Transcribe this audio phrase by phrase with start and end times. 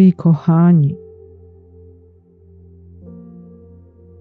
[0.00, 0.96] Moi kochani,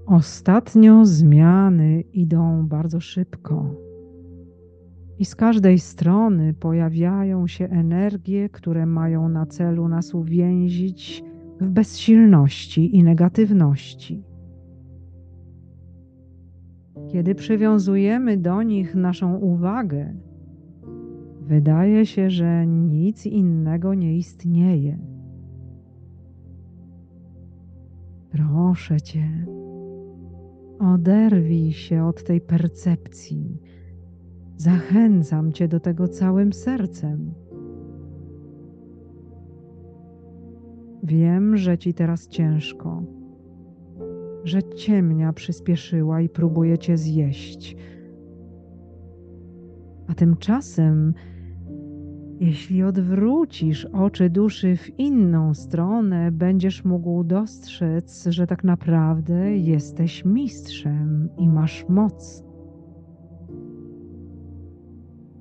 [0.06, 3.76] ostatnio zmiany idą bardzo szybko.
[5.20, 11.24] I z każdej strony pojawiają się energie, które mają na celu nas uwięzić
[11.62, 14.24] w bezsilności i negatywności.
[17.08, 20.14] Kiedy przywiązujemy do nich naszą uwagę,
[21.42, 25.09] wydaje się, że nic innego nie istnieje.
[28.32, 29.46] Proszę Cię,
[30.80, 33.62] oderwij się od tej percepcji.
[34.58, 37.34] Zachęcam Cię do tego całym sercem.
[41.04, 43.04] Wiem, że Ci teraz ciężko,
[44.44, 47.76] że ciemnia przyspieszyła i próbuje Cię zjeść.
[50.08, 51.14] A tymczasem
[52.40, 61.30] jeśli odwrócisz oczy duszy w inną stronę, będziesz mógł dostrzec, że tak naprawdę jesteś mistrzem
[61.38, 62.44] i masz moc.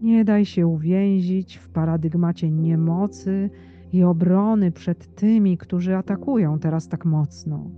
[0.02, 3.50] Nie daj się uwięzić w paradygmacie niemocy
[3.92, 7.70] i obrony przed tymi, którzy atakują teraz tak mocno.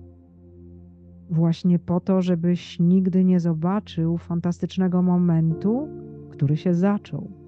[1.31, 5.89] Właśnie po to, żebyś nigdy nie zobaczył fantastycznego momentu,
[6.31, 7.40] który się zaczął.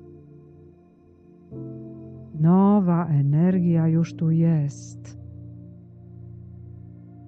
[2.43, 5.19] Nowa energia już tu jest.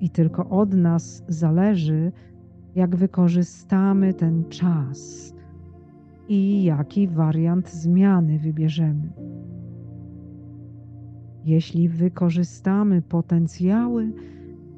[0.00, 2.12] I tylko od nas zależy,
[2.74, 5.34] jak wykorzystamy ten czas
[6.28, 9.12] i jaki wariant zmiany wybierzemy.
[11.44, 14.12] Jeśli wykorzystamy potencjały,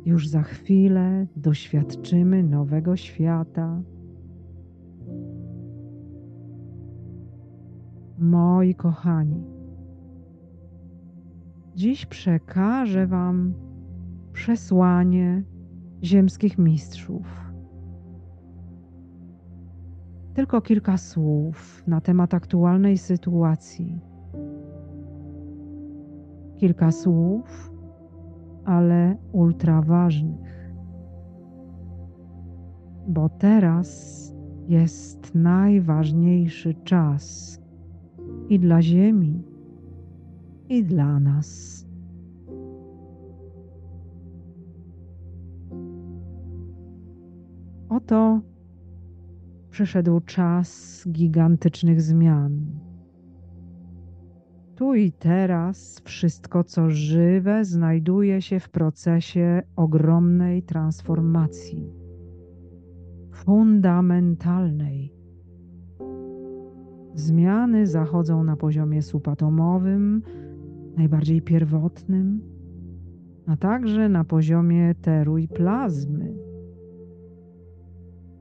[0.05, 3.83] już za chwilę doświadczymy nowego świata.
[8.19, 9.56] Moi kochani,
[11.76, 13.54] Dziś przekażę Wam
[14.32, 15.42] przesłanie
[16.03, 17.53] ziemskich mistrzów.
[20.34, 24.00] Tylko kilka słów na temat aktualnej sytuacji.
[26.56, 27.72] Kilka słów,
[28.65, 30.70] ale ultra ważnych.
[33.09, 34.32] Bo teraz
[34.69, 37.56] jest najważniejszy czas
[38.48, 39.56] i dla Ziemi,
[40.69, 41.77] i dla nas.
[47.88, 48.41] Oto
[49.71, 52.66] przyszedł czas gigantycznych zmian.
[54.77, 61.93] Tu i teraz wszystko, co żywe, znajduje się w procesie ogromnej transformacji,
[63.33, 65.12] fundamentalnej.
[67.15, 70.22] Zmiany zachodzą na poziomie subatomowym,
[70.97, 72.41] najbardziej pierwotnym,
[73.47, 76.34] a także na poziomie teru i plazmy.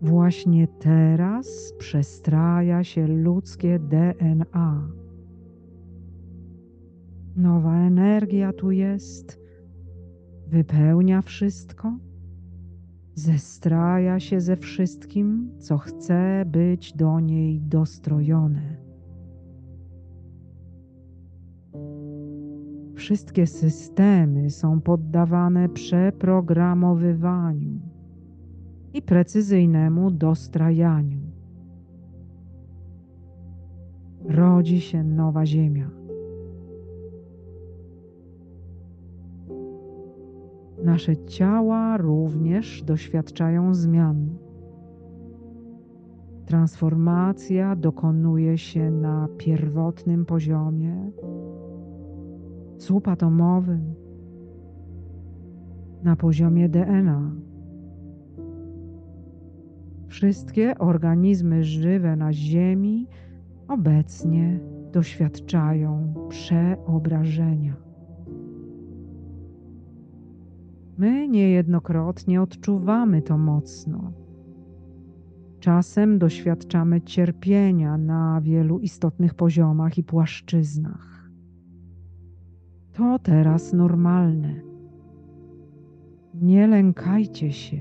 [0.01, 4.89] Właśnie teraz przestraja się ludzkie DNA.
[7.35, 9.39] Nowa energia tu jest,
[10.47, 11.97] wypełnia wszystko,
[13.15, 18.84] zestraja się ze wszystkim, co chce być do niej dostrojone.
[22.95, 27.79] Wszystkie systemy są poddawane przeprogramowywaniu
[28.93, 31.19] i precyzyjnemu dostrajaniu.
[34.25, 35.89] Rodzi się nowa Ziemia.
[40.83, 44.29] Nasze ciała również doświadczają zmian.
[46.45, 51.11] Transformacja dokonuje się na pierwotnym poziomie
[52.77, 53.95] subatomowym,
[56.03, 57.31] na poziomie DNA.
[60.07, 63.07] Wszystkie organizmy żywe na Ziemi
[63.67, 64.59] obecnie
[64.91, 67.75] doświadczają przeobrażenia.
[70.97, 74.11] My niejednokrotnie odczuwamy to mocno.
[75.59, 81.14] Czasem doświadczamy cierpienia na wielu istotnych poziomach i płaszczyznach.
[82.95, 84.61] To teraz normalne.
[86.33, 87.77] Nie lękajcie się.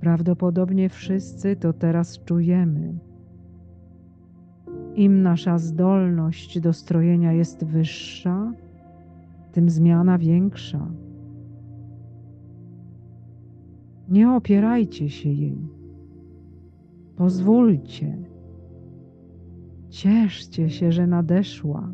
[0.00, 2.98] Prawdopodobnie wszyscy to teraz czujemy.
[4.94, 8.52] Im nasza zdolność do strojenia jest wyższa,
[9.52, 10.90] tym zmiana większa.
[14.08, 15.68] Nie opierajcie się jej.
[17.16, 18.18] Pozwólcie
[19.90, 21.92] Cieszcie się, że nadeszła.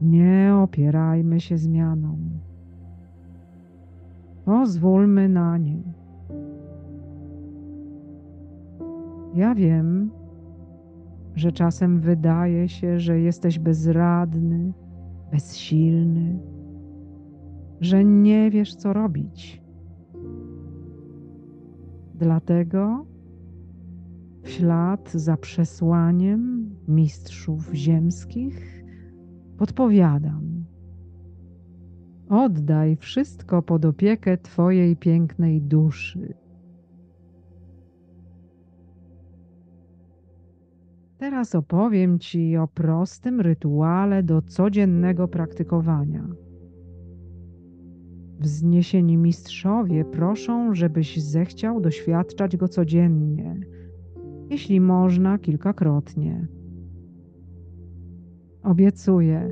[0.00, 2.18] Nie opierajmy się zmianom.
[4.44, 5.82] Pozwólmy na nie.
[9.34, 10.10] Ja wiem,
[11.34, 14.72] że czasem wydaje się, że jesteś bezradny,
[15.32, 16.38] bezsilny,
[17.80, 19.62] że nie wiesz, co robić.
[22.14, 23.06] Dlatego
[24.42, 28.84] w ślad za przesłaniem mistrzów ziemskich
[29.58, 30.64] podpowiadam.
[32.28, 36.34] Oddaj wszystko pod opiekę Twojej pięknej duszy.
[41.20, 46.28] Teraz opowiem Ci o prostym rytuale do codziennego praktykowania.
[48.38, 53.60] Wzniesieni mistrzowie proszą, żebyś zechciał doświadczać go codziennie,
[54.50, 56.48] jeśli można kilkakrotnie.
[58.62, 59.50] Obiecuję,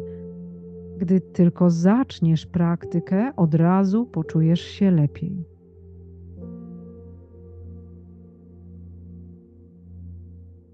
[0.99, 5.58] gdy tylko zaczniesz praktykę, od razu poczujesz się lepiej.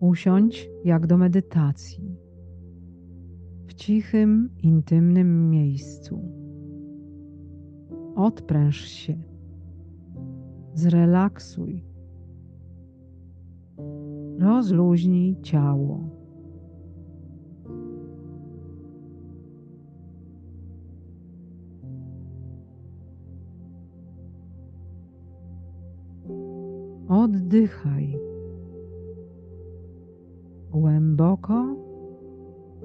[0.05, 2.17] Usiądź jak do medytacji,
[3.67, 6.21] w cichym, intymnym miejscu.
[8.17, 9.23] Odpręż się,
[10.75, 11.85] zrelaksuj,
[14.39, 16.01] rozluźnij ciało.
[27.09, 28.34] Oddychaj
[30.75, 31.77] głęboko,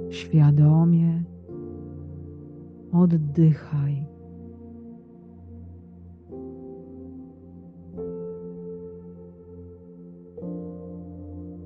[0.10, 1.24] świadomie
[2.92, 4.06] oddychaj.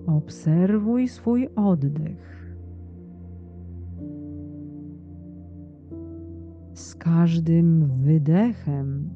[0.07, 2.55] Obserwuj swój oddech.
[6.73, 9.09] Z każdym wydechem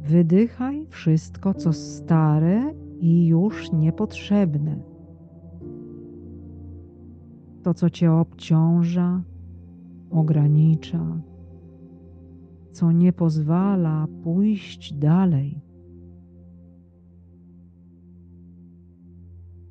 [0.00, 4.93] wydychaj wszystko, co stare i już niepotrzebne
[7.64, 9.22] to, co cię obciąża,
[10.10, 11.20] ogranicza,
[12.72, 15.60] co nie pozwala pójść dalej.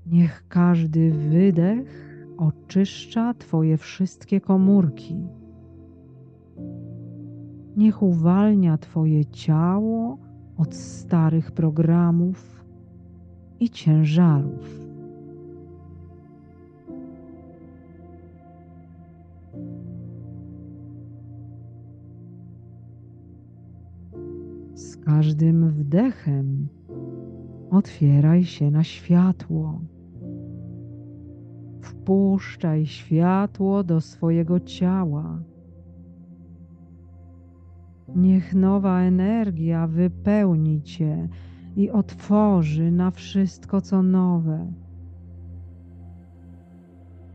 [0.05, 5.27] Niech każdy wydech oczyszcza Twoje wszystkie komórki.
[7.77, 10.17] Niech uwalnia Twoje ciało
[10.57, 12.65] od starych programów
[13.59, 14.82] i ciężarów.
[25.05, 26.67] Każdym wdechem
[27.71, 29.81] otwieraj się na światło.
[31.81, 35.43] Wpuszczaj światło do swojego ciała.
[38.15, 41.29] Niech nowa energia wypełni cię
[41.75, 44.71] i otworzy na wszystko, co nowe.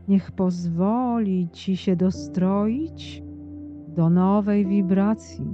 [0.07, 3.23] Niech pozwoli ci się dostroić
[3.95, 5.45] do nowej wibracji.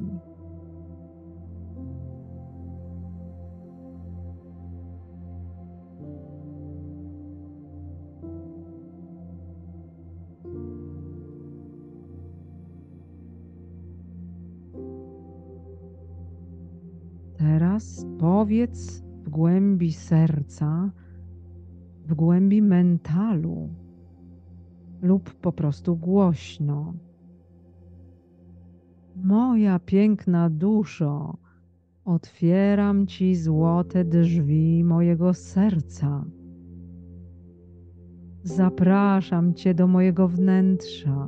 [17.75, 20.91] Teraz powiedz w głębi serca,
[22.07, 23.69] w głębi mentalu
[25.01, 26.93] lub po prostu głośno.
[29.15, 31.37] Moja piękna duszo,
[32.05, 36.25] otwieram Ci złote drzwi mojego serca.
[38.43, 41.27] Zapraszam Cię do mojego wnętrza.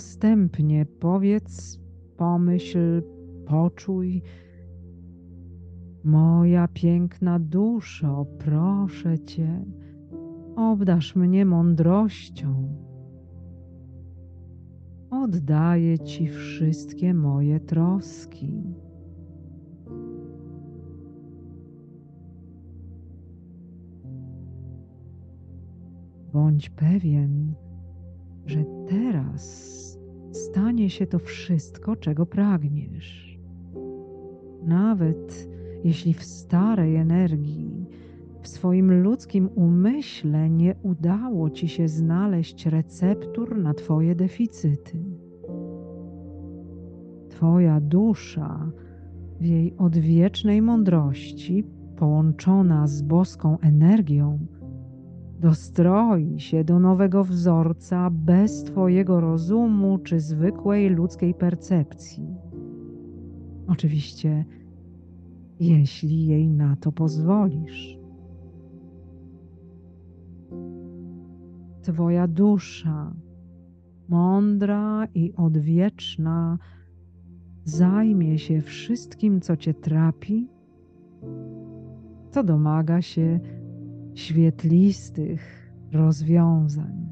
[0.00, 1.80] Następnie powiedz,
[2.16, 3.02] pomyśl,
[3.46, 4.22] poczuj.
[6.04, 9.64] Moja piękna duszo, proszę Cię,
[10.56, 12.76] obdasz mnie mądrością.
[15.10, 18.62] Oddaję Ci wszystkie moje troski.
[26.32, 27.54] Bądź pewien,
[28.46, 29.79] że teraz
[30.36, 33.38] stanie się to wszystko, czego pragniesz.
[34.62, 35.48] Nawet
[35.84, 37.86] jeśli w starej energii,
[38.42, 44.98] w swoim ludzkim umyśle nie udało ci się znaleźć receptur na Twoje deficyty.
[47.28, 48.70] Twoja dusza
[49.40, 51.64] w jej odwiecznej mądrości,
[51.96, 54.38] połączona z boską energią,
[55.40, 62.36] dostroi się do nowego wzorca bez Twojego rozumu czy zwykłej ludzkiej percepcji.
[63.66, 64.44] Oczywiście,
[65.60, 67.98] jeśli jej na to pozwolisz.
[71.82, 73.14] Twoja dusza,
[74.08, 76.58] mądra i odwieczna,
[77.64, 80.48] zajmie się wszystkim, co Cię trapi,
[82.30, 83.40] co domaga się
[84.14, 87.06] świetlistych rozwiązań.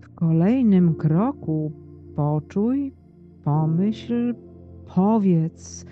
[0.00, 1.72] W kolejnym kroku
[2.16, 2.92] poczuj,
[3.44, 4.34] pomyśl,
[4.94, 5.86] powiedz.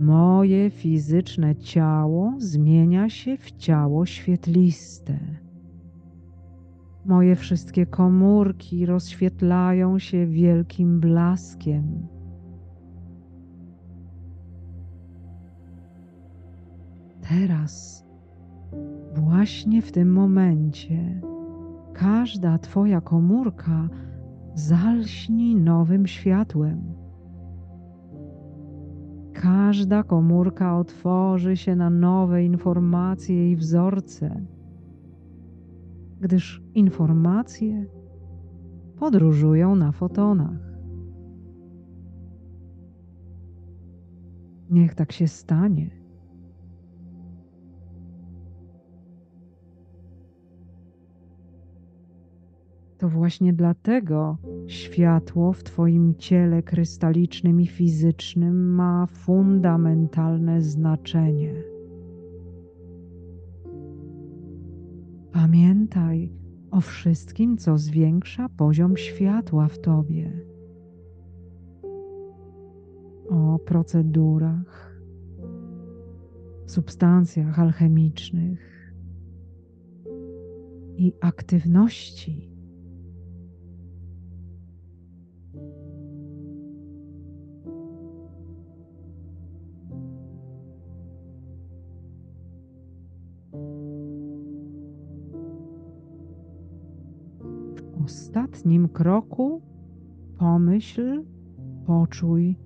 [0.00, 5.41] Moje fizyczne ciało zmienia się w ciało świetliste.
[7.04, 12.08] Moje wszystkie komórki rozświetlają się wielkim blaskiem.
[17.28, 18.04] Teraz,
[19.14, 21.20] właśnie w tym momencie,
[21.92, 23.88] każda Twoja komórka
[24.54, 26.94] zalśni nowym światłem.
[29.32, 34.40] Każda komórka otworzy się na nowe informacje i wzorce
[36.22, 37.86] gdyż informacje
[38.96, 40.72] podróżują na fotonach.
[44.70, 45.90] Niech tak się stanie.
[52.98, 54.36] To właśnie dlatego
[54.66, 61.71] światło w Twoim ciele krystalicznym i fizycznym ma fundamentalne znaczenie.
[65.42, 66.32] Pamiętaj
[66.70, 70.32] o wszystkim, co zwiększa poziom światła w tobie.
[73.28, 75.00] O procedurach,
[76.66, 78.92] substancjach alchemicznych
[80.96, 82.50] i aktywności
[98.32, 99.62] ostatnim kroku
[100.38, 101.24] pomyśl,
[101.86, 102.56] poczuj,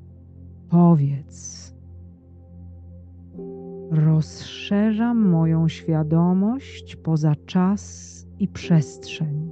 [0.68, 1.74] powiedz.
[3.90, 9.50] Rozszerzam moją świadomość poza czas i przestrzeń.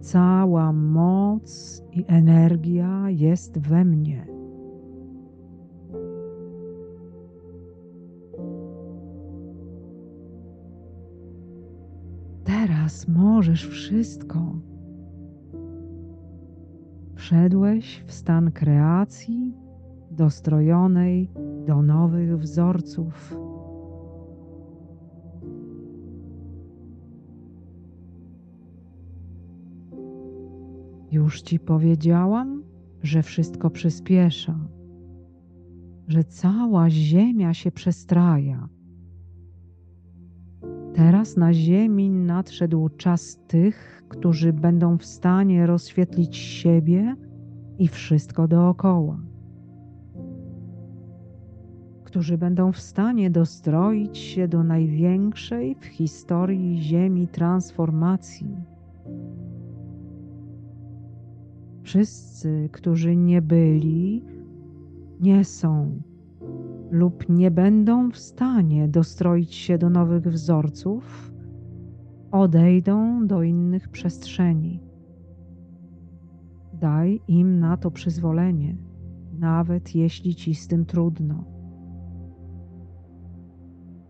[0.00, 4.37] Cała moc i energia jest we mnie.
[12.78, 14.58] Teraz możesz wszystko.
[17.14, 19.54] Wszedłeś w stan kreacji
[20.10, 21.30] dostrojonej
[21.66, 23.36] do nowych wzorców.
[31.12, 32.62] Już ci powiedziałam,
[33.02, 34.58] że wszystko przyspiesza,
[36.08, 38.68] że cała Ziemia się przestraja
[40.98, 47.14] Teraz na Ziemi nadszedł czas tych, którzy będą w stanie rozświetlić siebie
[47.78, 49.20] i wszystko dookoła,
[52.04, 58.56] którzy będą w stanie dostroić się do największej w historii Ziemi transformacji.
[61.82, 64.24] Wszyscy, którzy nie byli,
[65.20, 66.00] nie są
[66.90, 71.32] lub nie będą w stanie dostroić się do nowych wzorców,
[72.30, 74.82] odejdą do innych przestrzeni.
[76.74, 78.76] Daj im na to przyzwolenie,
[79.38, 81.44] nawet jeśli ci z tym trudno.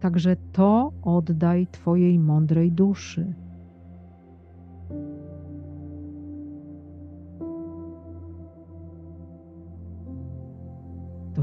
[0.00, 3.34] Także to oddaj Twojej mądrej duszy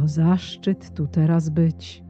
[0.07, 2.03] Zaszczyt tu teraz być.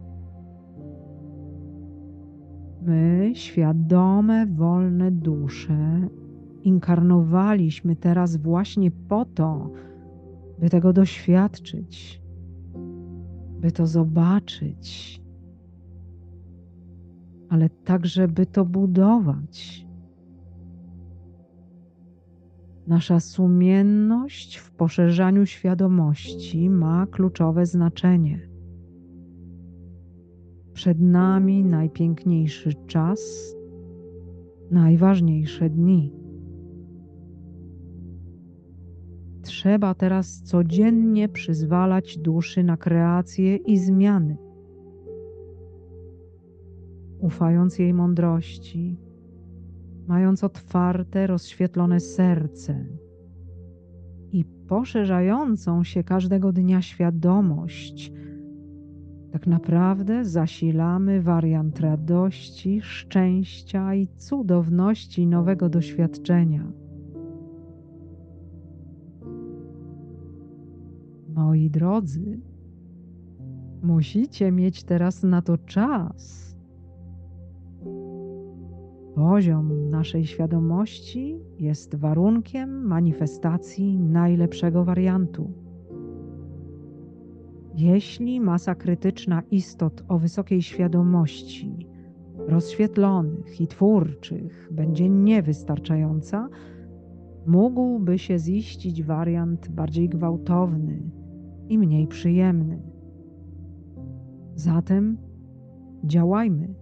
[2.82, 6.08] My, świadome, wolne dusze,
[6.64, 9.72] inkarnowaliśmy teraz właśnie po to,
[10.60, 12.22] by tego doświadczyć,
[13.62, 15.22] by to zobaczyć,
[17.50, 19.85] ale także by to budować.
[22.88, 28.50] Nasza sumienność w poszerzaniu świadomości ma kluczowe znaczenie.
[30.74, 33.20] Przed nami najpiękniejszy czas,
[34.72, 36.14] najważniejsze dni.
[39.42, 44.38] Trzeba teraz codziennie przyzwalać duszy na kreację i zmiany,
[47.20, 48.98] ufając jej mądrości,
[50.08, 52.86] mając otwarte, rozświetlone serce
[54.32, 58.12] i poszerzającą się każdego dnia świadomość,
[59.32, 66.72] tak naprawdę zasilamy wariant radości, szczęścia i cudowności nowego doświadczenia.
[71.30, 72.40] Moi drodzy,
[73.84, 76.45] musicie mieć teraz na to czas
[79.16, 85.52] Poziom naszej świadomości jest warunkiem manifestacji najlepszego wariantu.
[87.76, 91.88] Jeśli masa krytyczna istot o wysokiej świadomości,
[92.48, 96.50] rozświetlonych i twórczych będzie niewystarczająca,
[97.48, 101.12] mógłby się ziścić wariant bardziej gwałtowny
[101.70, 102.82] i mniej przyjemny.
[104.56, 105.18] Zatem
[106.04, 106.76] działajmy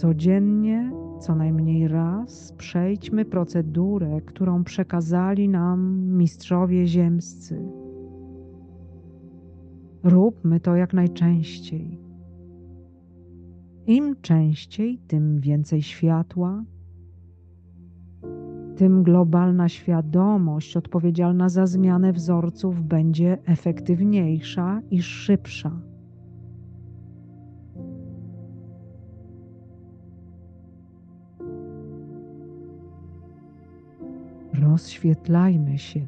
[0.00, 7.62] Codziennie, co najmniej raz, przejdźmy procedurę, którą przekazali nam mistrzowie ziemscy.
[10.02, 12.00] Róbmy to jak najczęściej.
[13.86, 16.64] Im częściej, tym więcej światła,
[18.76, 25.89] tym globalna świadomość odpowiedzialna za zmianę wzorców będzie efektywniejsza i szybsza.
[34.70, 36.06] Rozświetlajmy się.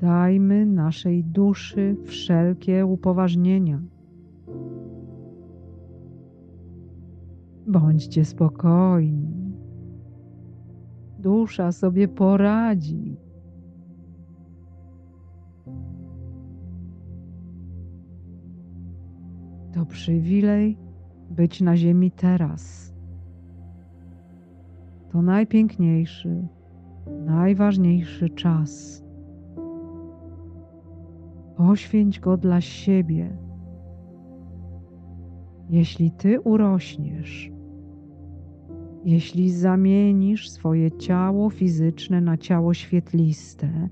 [0.00, 3.82] Dajmy naszej duszy wszelkie upoważnienia.
[7.66, 9.52] Bądźcie spokojni.
[11.18, 13.16] Dusza sobie poradzi.
[19.72, 20.78] To przywilej
[21.30, 22.95] być na ziemi teraz
[25.16, 26.48] to najpiękniejszy,
[27.26, 29.02] najważniejszy czas.
[31.56, 33.36] Poświęć go dla siebie.
[35.70, 37.52] Jeśli ty urośniesz,
[39.04, 43.88] jeśli zamienisz swoje ciało fizyczne na ciało świetliste,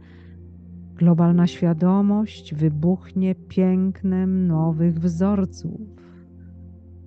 [0.94, 6.03] globalna świadomość wybuchnie pięknem nowych wzorców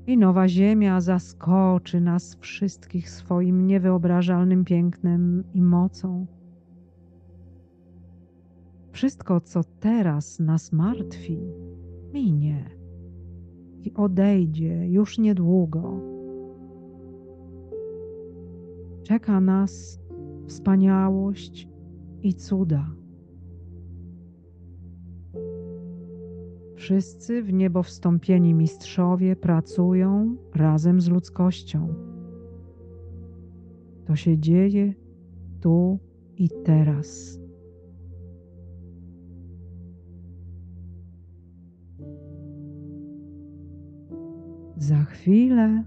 [0.07, 6.25] i nowa ziemia zaskoczy nas wszystkich swoim niewyobrażalnym pięknem i mocą.
[8.91, 11.39] Wszystko, co teraz nas martwi,
[12.13, 12.69] minie
[13.83, 16.01] i odejdzie już niedługo.
[19.03, 19.99] Czeka nas
[20.47, 21.69] wspaniałość
[22.23, 22.89] i cuda.
[26.87, 31.93] Wszyscy w niebo wstąpieni mistrzowie pracują razem z ludzkością.
[34.05, 34.93] To się dzieje
[35.61, 35.99] tu
[36.37, 37.39] i teraz.
[44.77, 45.83] Za chwilę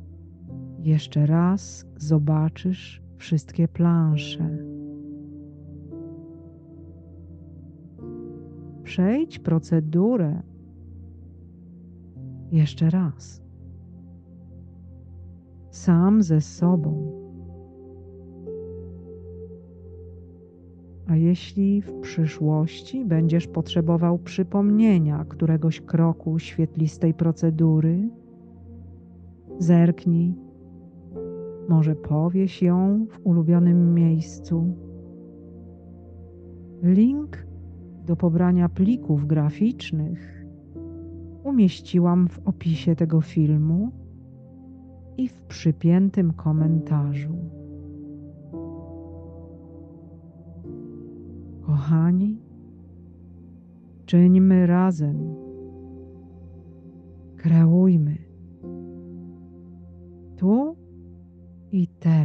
[0.78, 4.58] jeszcze raz zobaczysz wszystkie plansze.
[8.82, 10.42] Przejdź procedurę
[12.52, 13.42] jeszcze raz.
[15.70, 17.20] Sam ze sobą.
[21.06, 28.08] A jeśli w przyszłości będziesz potrzebował przypomnienia któregoś kroku świetlistej procedury,
[29.58, 30.34] zerknij,
[31.68, 34.74] może powieś ją w ulubionym miejscu.
[36.82, 37.46] Link
[38.06, 40.39] do pobrania plików graficznych
[41.44, 43.92] umieściłam w opisie tego filmu
[45.16, 47.36] i w przypiętym komentarzu.
[51.62, 52.38] Kochani,
[54.06, 55.34] czyńmy razem,
[57.36, 58.16] kreujmy
[60.36, 60.76] tu
[61.72, 62.19] i teraz.